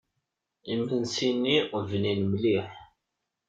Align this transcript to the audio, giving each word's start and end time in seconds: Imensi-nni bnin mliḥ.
Imensi-nni 0.73 1.57
bnin 1.89 2.21
mliḥ. 2.31 2.69